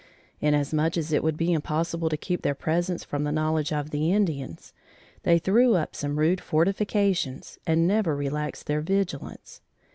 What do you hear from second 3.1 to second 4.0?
the knowledge of